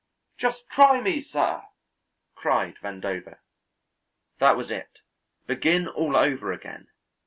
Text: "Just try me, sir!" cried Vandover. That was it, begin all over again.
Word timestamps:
"Just 0.39 0.67
try 0.67 0.99
me, 0.99 1.21
sir!" 1.21 1.61
cried 2.33 2.77
Vandover. 2.81 3.37
That 4.39 4.57
was 4.57 4.71
it, 4.71 4.97
begin 5.45 5.87
all 5.87 6.15
over 6.17 6.51
again. 6.51 6.87